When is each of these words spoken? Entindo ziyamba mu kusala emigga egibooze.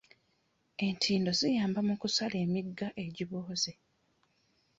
Entindo 0.87 1.29
ziyamba 1.39 1.79
mu 1.87 1.95
kusala 2.01 2.35
emigga 2.45 2.87
egibooze. 3.05 3.71